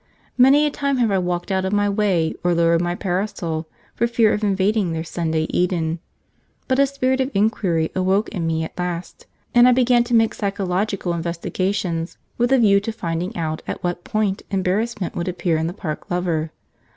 [0.35, 4.07] Many a time have I walked out of my way or lowered my parasol, for
[4.07, 5.99] fear of invading their Sunday Eden;
[6.67, 10.33] but a spirit of inquiry awoke in me at last, and I began to make
[10.33, 15.67] psychological investigations, with a view to finding out at what point embarrassment would appear in
[15.67, 16.49] the Park Lover.